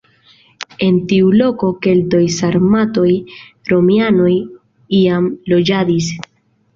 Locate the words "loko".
1.41-1.67